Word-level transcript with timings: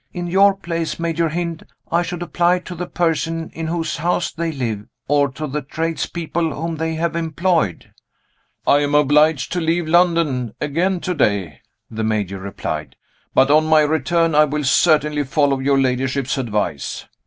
In 0.13 0.25
your 0.25 0.55
place, 0.55 0.97
Major 0.99 1.29
Hynd, 1.29 1.61
I 1.91 2.01
should 2.01 2.23
apply 2.23 2.57
to 2.57 2.73
the 2.73 2.87
person 2.87 3.51
in 3.53 3.67
whose 3.67 3.97
house 3.97 4.31
they 4.31 4.51
live, 4.51 4.87
or 5.07 5.29
to 5.33 5.45
the 5.45 5.61
tradespeople 5.61 6.55
whom 6.59 6.77
they 6.77 6.95
have 6.95 7.15
employed." 7.15 7.91
"I 8.65 8.79
am 8.79 8.95
obliged 8.95 9.51
to 9.51 9.61
leave 9.61 9.87
London 9.87 10.55
again 10.59 11.01
to 11.01 11.13
day," 11.13 11.61
the 11.91 12.03
Major 12.03 12.39
replied; 12.39 12.95
"but 13.35 13.51
on 13.51 13.67
my 13.67 13.81
return 13.81 14.33
I 14.33 14.45
will 14.45 14.63
certainly 14.63 15.23
follow 15.23 15.59
your 15.59 15.77
ladyship's 15.79 16.35
advice." 16.39 17.05